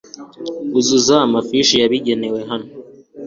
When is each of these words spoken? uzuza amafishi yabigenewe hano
uzuza 0.79 1.15
amafishi 1.27 1.75
yabigenewe 1.81 2.39
hano 2.49 2.69